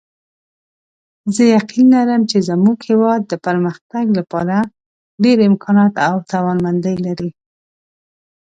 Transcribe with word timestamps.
زه 1.35 1.43
یقین 1.57 1.87
لرم 1.95 2.21
چې 2.31 2.37
زموږ 2.49 2.77
هیواد 2.89 3.21
د 3.27 3.33
پرمختګ 3.45 4.05
لپاره 4.19 4.57
ډېر 5.23 5.37
امکانات 5.49 5.93
او 6.09 6.15
توانمندۍ 6.31 6.95
لري 7.05 7.29